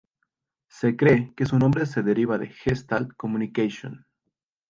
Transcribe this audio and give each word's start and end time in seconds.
Se 0.67 0.97
cree 0.97 1.31
que 1.35 1.45
su 1.45 1.59
nombre 1.59 1.85
se 1.85 2.01
deriva 2.01 2.39
de 2.39 2.47
"Gestalt 2.47 3.13
Communication". 3.17 4.07